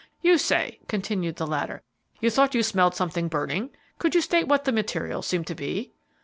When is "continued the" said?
0.87-1.45